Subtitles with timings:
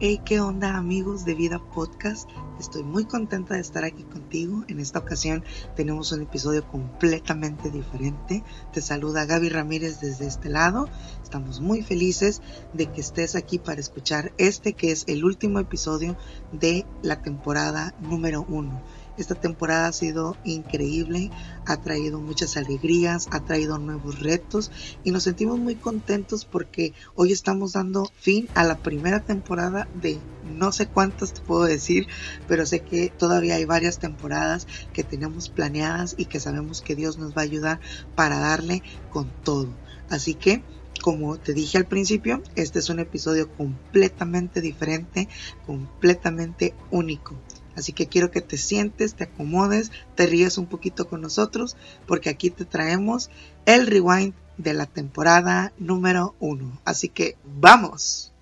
[0.00, 2.30] Hey, ¿qué onda amigos de Vida Podcast?
[2.60, 4.62] Estoy muy contenta de estar aquí contigo.
[4.68, 5.42] En esta ocasión
[5.74, 8.44] tenemos un episodio completamente diferente.
[8.72, 10.88] Te saluda Gaby Ramírez desde este lado.
[11.20, 12.42] Estamos muy felices
[12.74, 16.16] de que estés aquí para escuchar este que es el último episodio
[16.52, 18.80] de la temporada número uno.
[19.18, 21.30] Esta temporada ha sido increíble,
[21.66, 24.70] ha traído muchas alegrías, ha traído nuevos retos
[25.02, 30.20] y nos sentimos muy contentos porque hoy estamos dando fin a la primera temporada de
[30.44, 32.06] no sé cuántas te puedo decir,
[32.46, 37.18] pero sé que todavía hay varias temporadas que tenemos planeadas y que sabemos que Dios
[37.18, 37.80] nos va a ayudar
[38.14, 39.68] para darle con todo.
[40.08, 40.62] Así que
[41.02, 45.28] como te dije al principio, este es un episodio completamente diferente,
[45.64, 47.36] completamente único.
[47.78, 51.76] Así que quiero que te sientes, te acomodes, te ríes un poquito con nosotros,
[52.08, 53.30] porque aquí te traemos
[53.66, 56.80] el rewind de la temporada número uno.
[56.84, 58.32] Así que vamos.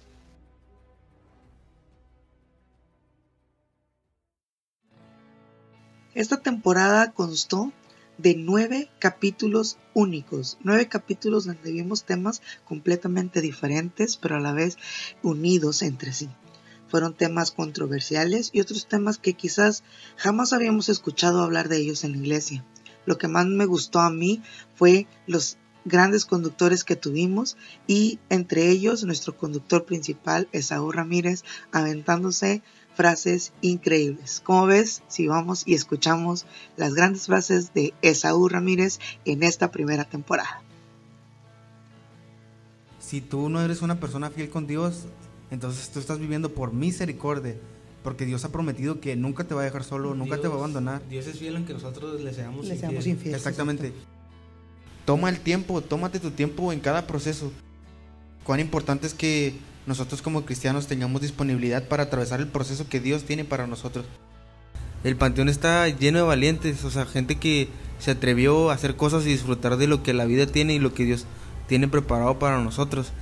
[6.15, 7.75] Esta temporada constó
[8.17, 14.79] de nueve capítulos únicos, nueve capítulos donde vimos temas completamente diferentes, pero a la vez
[15.23, 16.31] unidos entre sí
[16.89, 19.83] fueron temas controversiales y otros temas que quizás
[20.17, 22.65] jamás habíamos escuchado hablar de ellos en la iglesia.
[23.07, 24.43] Lo que más me gustó a mí
[24.75, 27.57] fue los grandes conductores que tuvimos
[27.87, 32.63] y entre ellos nuestro conductor principal, Esaú Ramírez, aventándose
[32.95, 34.41] frases increíbles.
[34.41, 40.05] Como ves, si vamos y escuchamos las grandes frases de Esaú Ramírez en esta primera
[40.05, 40.63] temporada.
[42.99, 45.05] Si tú no eres una persona fiel con Dios,
[45.51, 47.57] entonces tú estás viviendo por misericordia,
[48.03, 50.59] porque Dios ha prometido que nunca te va a dejar solo, nunca te va a
[50.59, 51.03] abandonar.
[51.09, 53.39] Dios es fiel en que nosotros le seamos, le seamos infieles.
[53.39, 53.93] Exactamente.
[55.05, 57.53] Toma el tiempo, tómate tu tiempo en cada proceso.
[58.45, 59.55] Cuán importante es que
[59.87, 64.05] nosotros como cristianos tengamos disponibilidad para atravesar el proceso que Dios tiene para nosotros.
[65.05, 67.69] El panteón está lleno de valientes, o sea, gente que
[68.01, 70.93] se atrevió a hacer cosas y disfrutar de lo que la vida tiene y lo
[70.93, 71.27] que Dios
[71.69, 73.13] tiene preparado para nosotros.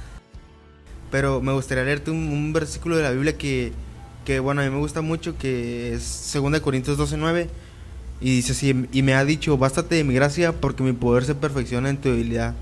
[1.14, 3.72] Pero me gustaría leerte un, versículo de la Biblia que,
[4.25, 7.47] que, bueno, a mí me gusta mucho, que es 2 Corintios 12:9.
[8.20, 11.36] Y dice así, y me ha dicho, bástate de mi gracia porque mi poder se
[11.36, 12.54] perfecciona en tu debilidad.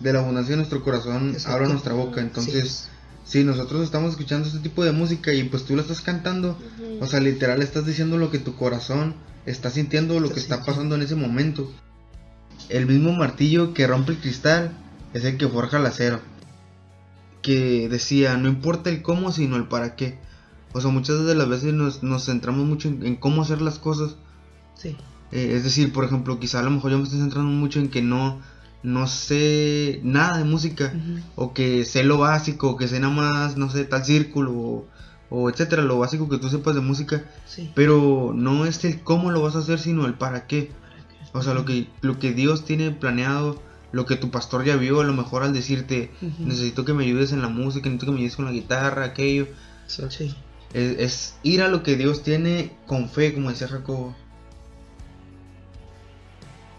[0.00, 2.20] De la fundación de nuestro corazón abra nuestra boca.
[2.20, 2.88] Entonces,
[3.24, 6.58] si nosotros estamos escuchando este tipo de música y pues tú lo estás cantando,
[7.00, 9.14] o sea, literal estás diciendo lo que tu corazón
[9.46, 11.70] está sintiendo, lo que está pasando en ese momento.
[12.68, 14.72] El mismo martillo que rompe el cristal
[15.14, 16.31] es el que forja el acero
[17.42, 20.18] que decía, no importa el cómo, sino el para qué.
[20.72, 24.16] O sea, muchas de las veces nos, nos centramos mucho en, cómo hacer las cosas.
[24.74, 24.96] Sí.
[25.32, 27.88] Eh, es decir, por ejemplo, quizá a lo mejor yo me estoy centrando mucho en
[27.88, 28.40] que no,
[28.82, 30.94] no sé nada de música,
[31.36, 34.86] o que sé lo básico, o que sé nada más, no sé, tal círculo, o,
[35.28, 37.24] o etcétera, lo básico que tú sepas de música.
[37.46, 37.70] Sí.
[37.74, 40.70] Pero no es el cómo lo vas a hacer, sino el para qué.
[41.32, 43.60] O sea, lo que, lo que Dios tiene planeado
[43.92, 47.32] lo que tu pastor ya vio, a lo mejor al decirte, necesito que me ayudes
[47.32, 49.46] en la música, necesito que me ayudes con la guitarra, aquello.
[49.86, 50.34] Sí.
[50.72, 54.16] Es, ir a lo que Dios tiene con fe, como decía Jacobo.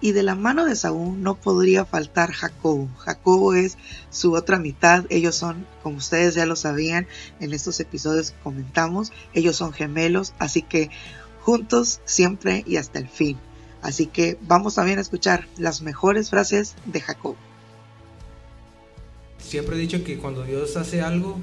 [0.02, 2.90] Y de la mano de Saúl no podría faltar Jacobo.
[2.98, 3.78] Jacobo es
[4.10, 5.06] su otra mitad.
[5.10, 7.08] Ellos son, como ustedes ya lo sabían,
[7.40, 10.90] en estos episodios comentamos, ellos son gemelos, así que
[11.40, 13.38] juntos siempre y hasta el fin.
[13.84, 17.36] Así que vamos también a escuchar las mejores frases de Jacob.
[19.38, 21.38] Siempre he dicho que cuando Dios hace algo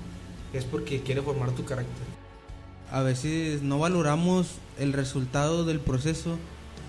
[0.55, 2.07] es porque quiere formar tu carácter.
[2.91, 6.39] A veces no valoramos el resultado del proceso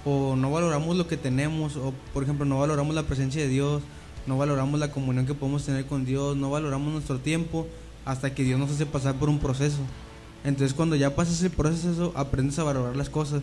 [0.06, 3.84] o no valoramos lo que tenemos o por ejemplo no valoramos la presencia de Dios,
[4.28, 7.68] no valoramos la comunión que podemos tener con Dios, no valoramos nuestro tiempo
[8.06, 9.80] hasta que Dios nos hace pasar por un proceso.
[10.46, 13.42] Entonces cuando ya pasas el proceso aprendes a valorar las cosas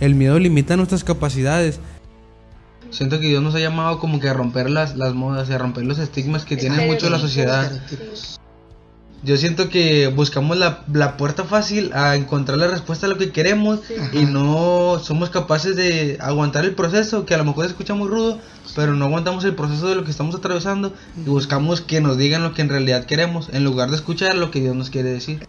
[0.00, 1.78] el miedo limita nuestras capacidades.
[2.90, 5.84] Siento que Dios nos ha llamado como que a romper las, las modas, a romper
[5.84, 7.70] los estigmas que tiene mucho la sociedad.
[9.22, 13.32] Yo siento que buscamos la, la, puerta fácil a encontrar la respuesta a lo que
[13.32, 13.80] queremos
[14.14, 18.08] y no somos capaces de aguantar el proceso, que a lo mejor se escucha muy
[18.08, 18.38] rudo,
[18.74, 22.42] pero no aguantamos el proceso de lo que estamos atravesando y buscamos que nos digan
[22.42, 25.46] lo que en realidad queremos, en lugar de escuchar lo que Dios nos quiere decir.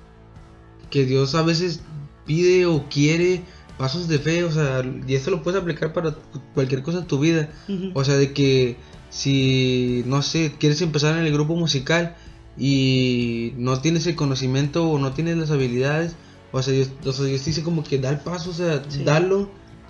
[0.90, 1.80] Que Dios a veces
[2.26, 3.42] pide o quiere
[3.82, 6.16] pasos de fe, o sea, y esto lo puedes aplicar para
[6.54, 7.50] cualquier cosa en tu vida.
[7.94, 8.78] O sea, de que
[9.10, 12.16] si, no sé, quieres empezar en el grupo musical
[12.58, 16.16] y no tienes el conocimiento o no tienes las habilidades,
[16.52, 19.50] o sea, Dios, o dice como que da el paso, o sea, dalo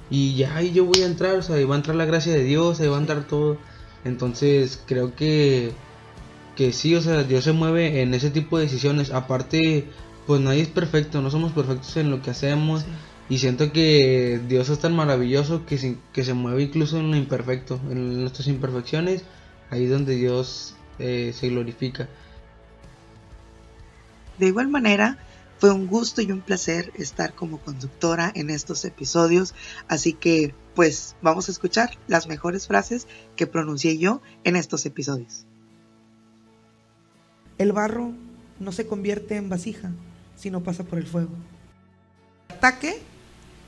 [0.09, 2.33] y ya ahí yo voy a entrar, o sea, ahí va a entrar la gracia
[2.33, 3.57] de Dios, ahí va a entrar todo.
[4.03, 5.73] Entonces, creo que
[6.51, 9.11] porque sí, o sea, Dios se mueve en ese tipo de decisiones.
[9.11, 9.85] Aparte,
[10.27, 12.83] pues nadie es perfecto, no somos perfectos en lo que hacemos.
[13.31, 17.15] Y siento que Dios es tan maravilloso que se, que se mueve incluso en lo
[17.15, 19.23] imperfecto, en nuestras imperfecciones,
[19.69, 22.09] ahí donde Dios eh, se glorifica.
[24.37, 25.17] De igual manera,
[25.59, 29.55] fue un gusto y un placer estar como conductora en estos episodios,
[29.87, 33.07] así que pues vamos a escuchar las mejores frases
[33.37, 35.45] que pronuncié yo en estos episodios.
[37.57, 38.11] El barro
[38.59, 39.93] no se convierte en vasija,
[40.35, 41.31] sino pasa por el fuego.
[42.49, 43.09] Ataque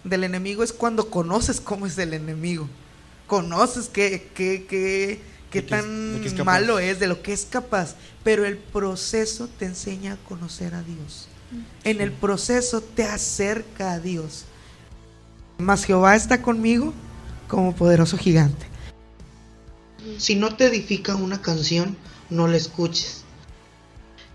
[0.03, 2.67] del enemigo es cuando conoces cómo es el enemigo.
[3.27, 7.95] Conoces qué, qué, qué, qué tan malo es, de lo que es capaz.
[8.23, 11.27] Pero el proceso te enseña a conocer a Dios.
[11.83, 14.45] En el proceso te acerca a Dios.
[15.57, 16.93] Mas Jehová está conmigo
[17.47, 18.65] como poderoso gigante.
[20.17, 21.95] Si no te edifica una canción,
[22.29, 23.23] no la escuches.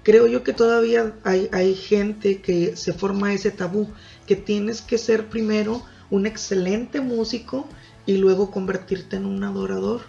[0.02, 3.92] Creo yo que todavía hay, hay gente que se forma ese tabú,
[4.28, 7.66] que tienes que ser primero un excelente músico
[8.04, 10.02] y luego convertirte en un adorador.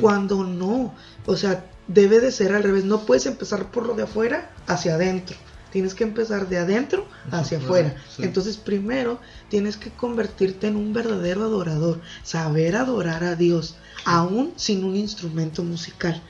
[0.00, 0.92] Cuando no,
[1.24, 4.96] o sea, debe de ser al revés, no puedes empezar por lo de afuera hacia
[4.96, 5.36] adentro.
[5.70, 7.94] Tienes que empezar de adentro hacia afuera.
[8.18, 14.82] Entonces primero tienes que convertirte en un verdadero adorador, saber adorar a Dios, aún sin
[14.82, 16.20] un instrumento musical.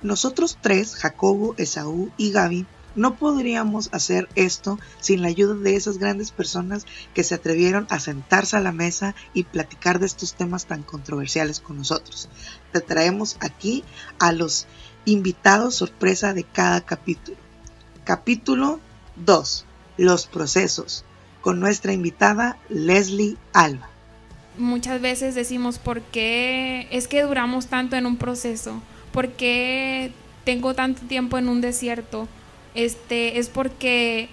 [0.00, 5.98] Nosotros tres, Jacobo, Esaú y Gaby, no podríamos hacer esto sin la ayuda de esas
[5.98, 10.66] grandes personas que se atrevieron a sentarse a la mesa y platicar de estos temas
[10.66, 12.28] tan controversiales con nosotros.
[12.72, 13.84] Te traemos aquí
[14.18, 14.66] a los
[15.04, 17.36] invitados sorpresa de cada capítulo.
[18.04, 18.80] Capítulo
[19.16, 19.64] 2.
[19.96, 21.04] Los procesos.
[21.40, 23.88] Con nuestra invitada Leslie Alba.
[24.56, 28.80] Muchas veces decimos, ¿por qué es que duramos tanto en un proceso?
[29.12, 30.12] ¿Por qué
[30.44, 32.28] tengo tanto tiempo en un desierto?
[32.74, 34.28] Este, es porque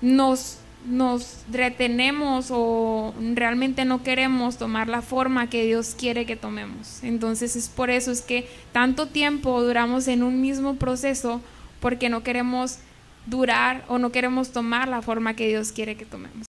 [0.00, 7.02] nos nos retenemos o realmente no queremos tomar la forma que Dios quiere que tomemos.
[7.02, 11.40] Entonces es por eso es que tanto tiempo duramos en un mismo proceso
[11.80, 12.78] porque no queremos
[13.26, 16.46] durar o no queremos tomar la forma que Dios quiere que tomemos.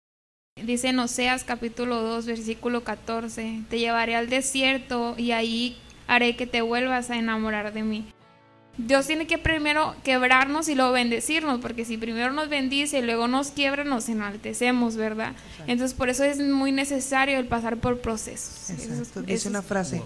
[0.63, 6.45] Dice en Oseas capítulo 2 versículo 14, te llevaré al desierto y ahí haré que
[6.45, 8.05] te vuelvas a enamorar de mí.
[8.87, 13.27] Dios tiene que primero quebrarnos y luego bendecirnos, porque si primero nos bendice y luego
[13.27, 15.33] nos quiebra, nos enaltecemos, ¿verdad?
[15.67, 18.69] Entonces por eso es muy necesario el pasar por procesos.
[19.27, 20.01] es una frase.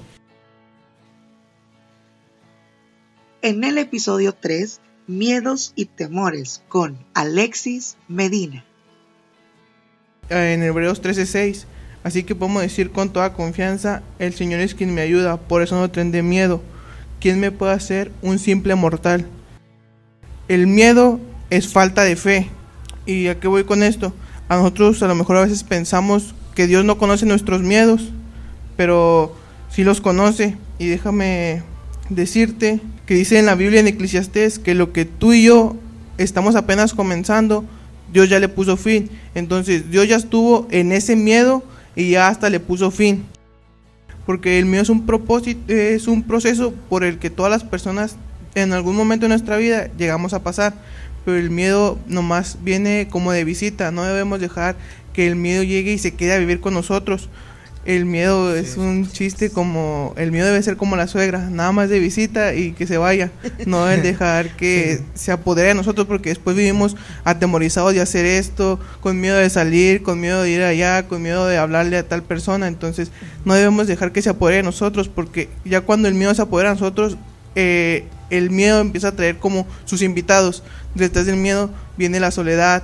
[3.44, 8.66] En el episodio 3, Miedos y Temores, con Alexis Medina.
[10.30, 11.66] En Hebreos 13:6,
[12.04, 15.76] así que podemos decir con toda confianza, el Señor es quien me ayuda, por eso
[15.76, 16.64] no tendré miedo
[17.24, 19.26] ¿quién me puede hacer un simple mortal?
[20.50, 22.50] El miedo es falta de fe.
[23.06, 24.14] ¿Y a qué voy con esto?
[24.50, 28.10] A nosotros a lo mejor a veces pensamos que Dios no conoce nuestros miedos,
[28.76, 29.34] pero
[29.70, 30.58] sí los conoce.
[30.80, 31.64] Y déjame
[32.10, 35.78] decirte que dice en la Biblia en Eclesiastés que lo que tú y yo
[36.18, 37.64] estamos apenas comenzando,
[38.12, 39.10] Dios ya le puso fin.
[39.34, 41.64] Entonces Dios ya estuvo en ese miedo
[41.96, 43.24] y ya hasta le puso fin
[44.26, 48.16] porque el miedo es un propósito, es un proceso por el que todas las personas
[48.56, 50.74] en algún momento de nuestra vida llegamos a pasar,
[51.26, 54.76] pero el miedo nomás viene como de visita, no debemos dejar
[55.14, 57.30] que el miedo llegue y se quede a vivir con nosotros,
[57.86, 61.90] el miedo es un chiste como, el miedo debe ser como la suegra, nada más
[61.90, 63.30] de visita y que se vaya,
[63.66, 68.80] no deben dejar que se apodere de nosotros porque después vivimos atemorizados de hacer esto,
[69.02, 72.24] con miedo de salir, con miedo de ir allá, con miedo de hablarle a tal
[72.24, 73.12] persona, entonces
[73.44, 76.70] no debemos dejar que se apodere de nosotros porque ya cuando el miedo se apodera
[76.70, 77.18] de nosotros,
[77.56, 80.64] eh, el miedo empieza a traer como sus invitados,
[80.96, 82.84] detrás del miedo viene la soledad,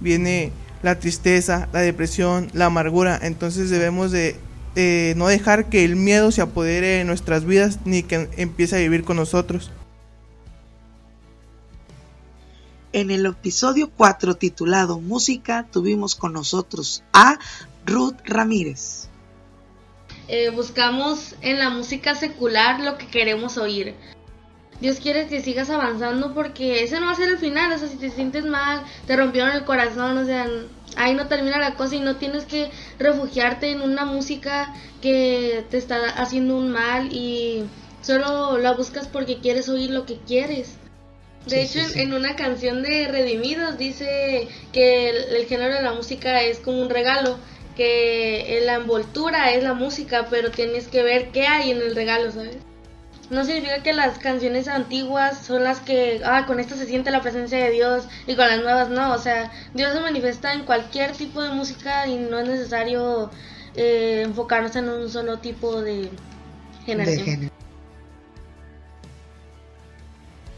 [0.00, 0.52] viene
[0.86, 3.18] la tristeza, la depresión, la amargura.
[3.20, 4.36] Entonces debemos de
[5.16, 9.02] no dejar que el miedo se apodere de nuestras vidas ni que empiece a vivir
[9.02, 9.72] con nosotros.
[12.92, 17.36] En el episodio 4 titulado Música tuvimos con nosotros a
[17.84, 19.08] Ruth Ramírez.
[20.28, 23.96] Eh, buscamos en la música secular lo que queremos oír.
[24.80, 27.88] Dios quiere que sigas avanzando porque ese no va a ser el final, o sea,
[27.88, 30.46] si te sientes mal, te rompieron el corazón, o sea,
[30.96, 35.78] ahí no termina la cosa y no tienes que refugiarte en una música que te
[35.78, 37.64] está haciendo un mal y
[38.02, 40.76] solo la buscas porque quieres oír lo que quieres.
[41.46, 46.58] De hecho, En, una canción de Redimidos dice que el, género de la música es
[46.58, 47.38] como un regalo,
[47.76, 52.32] que la envoltura es la música, pero tienes que ver qué hay en el regalo,
[52.32, 52.56] ¿sabes?
[53.30, 57.22] No significa que las canciones antiguas son las que, ah, con esto se siente la
[57.22, 59.12] presencia de Dios y con las nuevas no.
[59.12, 63.30] O sea, Dios se manifiesta en cualquier tipo de música y no es necesario
[63.74, 66.10] eh, enfocarnos en un solo tipo de de
[66.84, 67.24] generación.
[67.24, 67.52] género.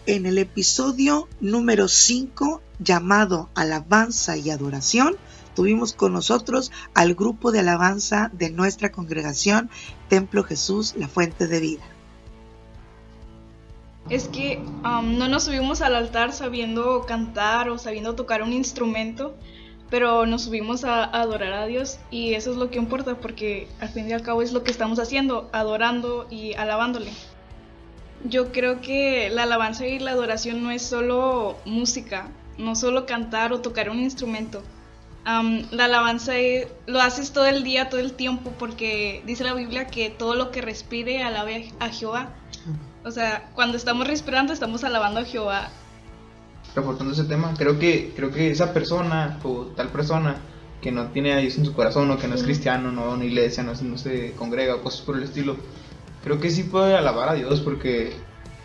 [0.07, 5.17] En el episodio número 5 llamado Alabanza y Adoración,
[5.55, 9.69] tuvimos con nosotros al grupo de alabanza de nuestra congregación
[10.09, 11.98] Templo Jesús, la Fuente de Vida.
[14.09, 19.35] Es que no nos subimos al altar sabiendo cantar o sabiendo tocar un instrumento,
[19.91, 23.89] pero nos subimos a, adorar a Dios y eso es lo que importa porque al
[23.91, 27.11] fin y al cabo es lo que estamos haciendo, adorando y alabándole.
[28.25, 33.53] Yo creo que la alabanza y la adoración no es solo música, no solo cantar
[33.53, 34.63] o tocar un instrumento.
[35.71, 39.87] La alabanza es- lo haces todo el día, todo el tiempo, porque dice la Biblia
[39.87, 42.35] que todo lo que respire alabe a Jehová.
[43.09, 45.69] O sea, cuando estamos respirando estamos alabando a Jehová.
[46.77, 50.37] Reportando ese tema, creo que, creo que esa persona o tal persona
[50.83, 53.13] que no tiene a Dios en su corazón o que no es cristiano, no va
[53.13, 55.57] a una iglesia, no, se- no se congrega o cosas por el estilo,
[56.23, 58.13] creo que sí puede alabar a Dios porque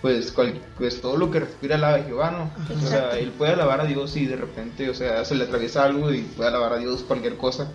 [0.02, 2.52] pues, cual- pues todo lo que respira alaba a Jehová, ¿no?
[2.76, 5.86] O sea, él puede alabar a Dios y de repente, o sea, se le atraviesa
[5.86, 7.70] algo y puede alabar a Dios cualquier cosa.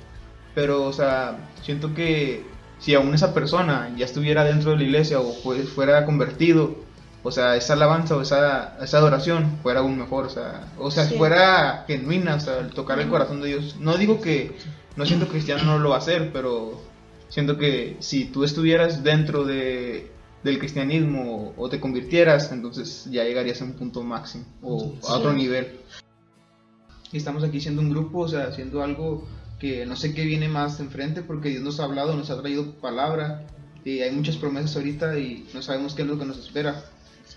[0.54, 2.44] Pero, o sea, siento que
[2.78, 6.76] si aún esa persona ya estuviera dentro de la iglesia o pues fuera convertido,
[7.22, 11.04] o sea, esa alabanza o esa, esa adoración fuera aún mejor, o sea, o sea,
[11.04, 11.16] Sí.
[11.16, 13.76] fuera genuina, o sea, el tocar el corazón de Dios.
[13.80, 14.56] No digo que
[14.96, 16.80] no siento cristiano no lo va a hacer, pero
[17.28, 20.12] siento que si tú estuvieras dentro de
[20.44, 25.32] del cristianismo o te convirtieras, entonces ya llegarías a un punto máximo o a otro
[25.32, 25.80] nivel.
[27.12, 29.26] Estamos aquí siendo un grupo, o sea, haciendo algo
[29.58, 32.72] que no sé qué viene más enfrente porque Dios nos ha hablado, nos ha traído
[32.74, 33.46] palabra
[33.84, 36.84] y hay muchas promesas ahorita y no sabemos qué es lo que nos espera,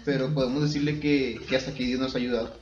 [0.05, 2.61] pero podemos decirle que, que hasta aquí Dios nos ha ayudado.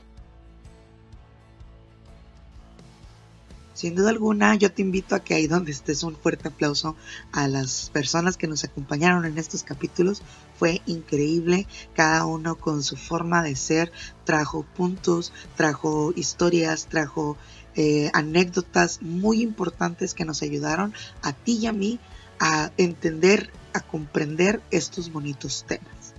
[3.80, 6.96] Sin duda alguna, yo te invito a que ahí donde estés un fuerte aplauso
[7.32, 10.20] a las personas que nos acompañaron en estos capítulos.
[10.58, 13.90] Fue increíble, cada uno con su forma de ser,
[14.24, 17.38] trajo puntos, trajo historias, trajo
[17.76, 21.98] eh, anécdotas muy importantes que nos ayudaron a ti y a mí
[22.38, 26.14] a entender, a comprender estos bonitos temas.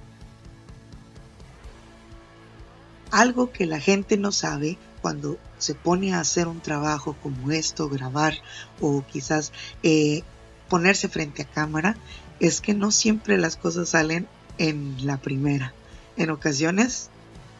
[3.11, 7.89] Algo que la gente no sabe cuando se pone a hacer un trabajo como esto,
[7.89, 8.35] grabar
[8.79, 9.51] o quizás
[9.83, 10.23] eh,
[10.69, 11.97] ponerse frente a cámara,
[12.39, 14.27] es que no siempre las cosas salen
[14.57, 15.73] en la primera.
[16.17, 17.09] En ocasiones,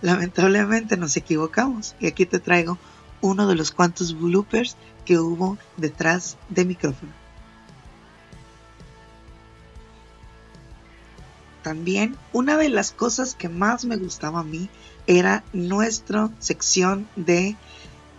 [0.01, 1.95] lamentablemente nos equivocamos.
[2.00, 2.77] Y aquí te traigo
[3.22, 4.75] uno de los cuantos bloopers
[5.06, 7.12] que hubo detrás de micrófono.
[11.63, 14.70] También una de las cosas que más me gustaba a mí
[15.06, 17.56] era nuestra sección de...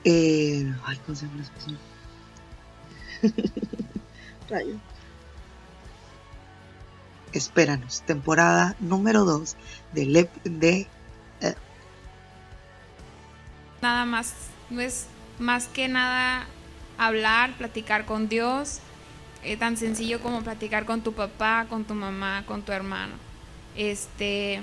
[0.05, 1.79] eh, ay, ¿cómo se llama la sección?
[4.49, 4.77] Rayo.
[7.33, 9.57] Espéranos, temporada número 2
[9.93, 10.87] de, Lep- de
[13.81, 14.33] Nada más,
[14.73, 15.07] no es
[15.39, 16.47] más que nada
[16.99, 18.81] hablar, platicar con Dios,
[19.43, 23.15] eh, tan sencillo como platicar con tu papá, con tu mamá, con tu hermano.
[23.77, 24.63] Este,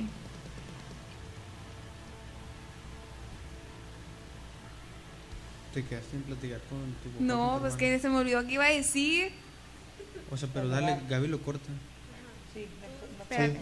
[5.73, 7.15] Te quedaste en platicar con tu papá.
[7.19, 7.77] no, con tu pues hermano.
[7.77, 9.31] que se me olvidó que iba a decir.
[10.31, 11.69] O sea, pero dale, Gaby lo corta.
[12.53, 12.67] Sí,
[13.21, 13.59] Espérate.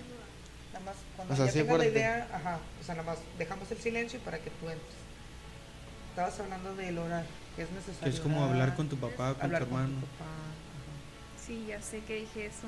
[0.74, 3.20] Nada más cuando O sea, ya sí, tengas la idea, ajá, o sea, nada más
[3.38, 5.07] dejamos el silencio para que tú entres.
[6.18, 8.02] Estabas hablando del orar, que es necesario.
[8.02, 10.00] Que es como orar, hablar con tu papá, con tu hermano.
[10.00, 10.32] papá.
[11.46, 12.66] Sí, ya sé que dije eso.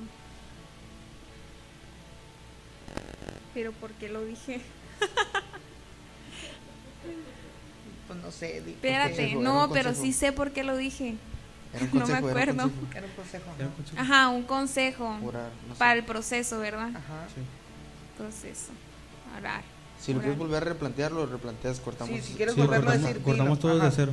[3.55, 4.61] Pero ¿por qué lo dije?
[8.07, 11.15] Pues no sé, Espérate, consejo, no, pero sí sé por qué lo dije.
[11.93, 12.71] No me consejo, era un acuerdo.
[12.71, 12.97] consejo.
[12.97, 13.45] era un consejo.
[13.57, 13.75] Era un ajá.
[13.75, 14.01] consejo.
[14.01, 15.79] Ajá, un consejo Orar, no sé.
[15.79, 16.89] para el proceso, ¿verdad?
[16.89, 17.27] Ajá.
[17.33, 17.41] Sí.
[18.15, 18.71] Proceso.
[19.37, 19.63] Orar.
[19.99, 22.15] Si lo quieres volver a replantear, lo replanteas, cortamos.
[22.15, 24.11] Sí, si quieres Sí, volverlo a cortamos, decir, cortamos dilo, todo de cero.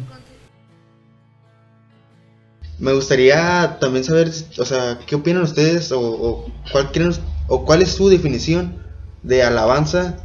[2.79, 7.15] Me gustaría también saber, o sea, ¿qué opinan ustedes o, o cuál quieren-
[7.49, 8.83] o cuál es su definición
[9.23, 10.19] de alabanza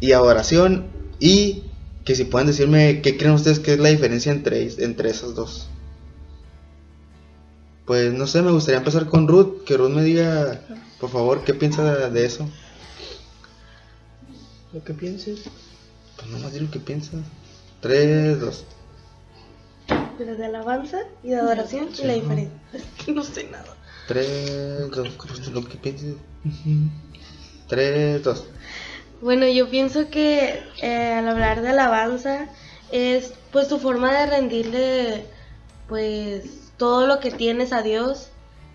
[0.00, 1.62] y adoración y
[2.04, 5.68] que si pueden decirme qué creen ustedes que es la diferencia entre, entre esas dos.
[7.86, 10.60] Pues no sé, me gustaría empezar con Ruth, que Ruth me diga,
[11.00, 12.46] por favor, qué piensa de eso.
[14.74, 15.44] Lo que pienses.
[16.16, 17.20] Pues nomás di lo que piensas.
[17.80, 18.64] Tres, dos.
[20.18, 22.58] Pero de alabanza y de adoración y la diferencia.
[22.72, 23.76] Es que no sé nada.
[24.08, 26.16] Tres, dos, pues, lo que pienses.
[27.68, 28.44] 3, 2.
[29.22, 32.48] Bueno, yo pienso que eh, al hablar de alabanza
[32.92, 35.24] es pues tu forma de rendirle
[35.88, 38.28] pues todo lo que tienes a Dios,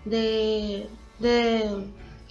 [0.04, 0.88] de,
[1.18, 1.84] de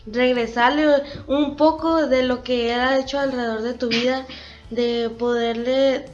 [0.06, 4.25] regresarle un poco de lo que Él ha hecho alrededor de tu vida,
[4.70, 6.06] de poderle...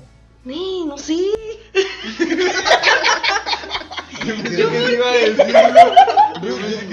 [0.44, 1.18] ¡Ni, no sé!
[4.25, 5.53] Yo que iba a decir,
[6.41, 6.88] Yo pensé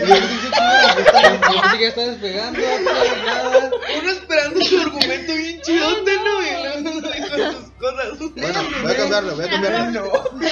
[1.79, 2.59] que estaba despegando.
[2.61, 3.71] nada.
[4.01, 6.43] Uno esperando su argumento bien chidote, ¿no?
[6.43, 8.19] Y luego no dijo sus cosas.
[8.37, 10.13] Bueno, voy a cambiarlo, voy a cambiarlo.
[10.13, 10.43] Ok.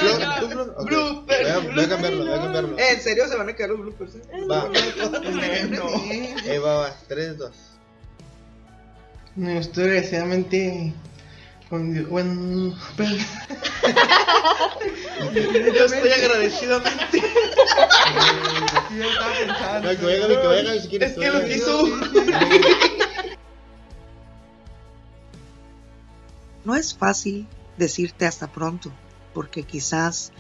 [0.85, 1.43] Bloopers.
[1.43, 2.79] Voy a, voy a cambiarlo, voy a cambiarlo.
[2.79, 4.15] Eh, ¿En serio se van a quedar los bloopers?
[4.17, 4.23] eh?
[4.51, 4.69] Va.
[5.71, 5.87] No.
[6.45, 6.95] Eh, va, va.
[7.09, 7.51] 3, 2.
[9.37, 10.93] No estoy desgraciadamente
[11.71, 12.09] con Dios.
[12.09, 13.11] Bueno, pero-
[15.33, 17.23] Yo estoy agradecidamente.
[18.91, 19.07] No,
[19.91, 21.13] que vaya, que vaya, si quieres.
[21.13, 21.89] Es que lo quiso.
[26.65, 27.47] No es fácil
[27.79, 28.93] decirte hasta pronto,
[29.33, 30.33] porque quizás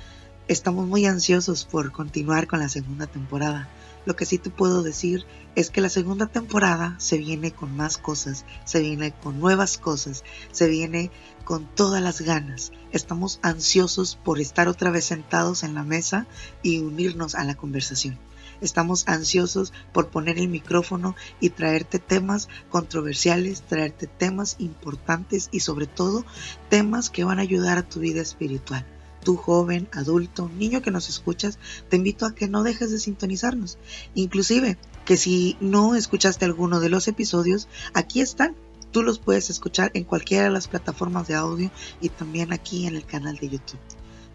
[0.48, 3.68] estamos muy ansiosos por continuar con la segunda temporada.
[4.06, 7.98] Lo que sí te puedo decir es que la segunda temporada se viene con más
[7.98, 11.10] cosas, se viene con nuevas cosas, se viene
[11.44, 12.72] con todas las ganas.
[12.92, 16.26] Estamos ansiosos por estar otra vez sentados en la mesa
[16.62, 18.18] y unirnos a la conversación.
[18.60, 25.86] Estamos ansiosos por poner el micrófono y traerte temas controversiales, traerte temas importantes y sobre
[25.86, 26.24] todo
[26.68, 28.86] temas que van a ayudar a tu vida espiritual.
[29.22, 31.58] Tú joven, adulto, niño que nos escuchas,
[31.88, 33.78] te invito a que no dejes de sintonizarnos.
[34.14, 38.56] Inclusive que si no escuchaste alguno de los episodios, aquí están.
[38.92, 42.96] Tú los puedes escuchar en cualquiera de las plataformas de audio y también aquí en
[42.96, 43.78] el canal de YouTube.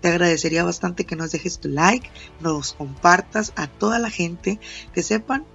[0.02, 4.60] Te agradecería bastante que nos dejes tu like, nos compartas a toda la gente,
[4.93, 5.45] que sepan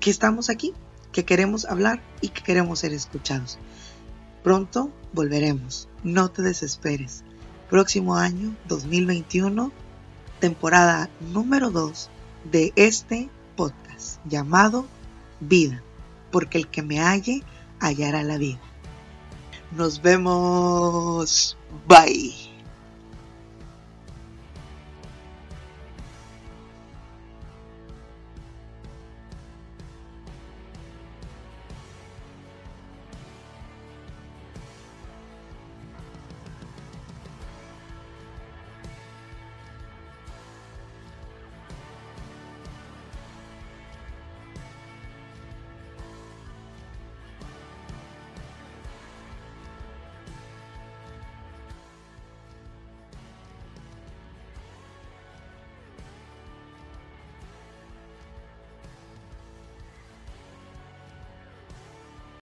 [0.00, 0.74] que estamos aquí,
[1.12, 3.58] que queremos hablar y que queremos ser escuchados.
[4.42, 7.22] Pronto volveremos, no te desesperes.
[7.72, 9.72] Próximo año 2021,
[10.40, 12.10] temporada número 2
[12.52, 14.84] de este podcast llamado
[15.40, 15.82] Vida,
[16.30, 17.42] porque el que me halle
[17.80, 18.60] hallará la vida.
[19.70, 21.56] Nos vemos.
[21.88, 22.51] Bye.